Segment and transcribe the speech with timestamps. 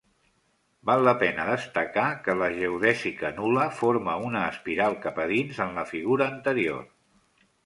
[0.89, 5.79] Val la pena destacar que la geodèsica nul·la forma una "espiral" cap a dins en
[5.83, 6.83] la figura anterior.